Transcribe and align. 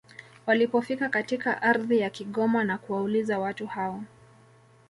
Walipofika 0.45 1.09
katika 1.09 1.61
ardhi 1.61 1.99
ya 1.99 2.09
Kigoma 2.09 2.63
na 2.63 2.77
kuwauliza 2.77 3.39
watu 3.39 3.67
hao 3.67 4.03